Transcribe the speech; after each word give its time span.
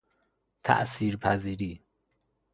تأثیر 0.63 1.15
پذیری 1.17 1.85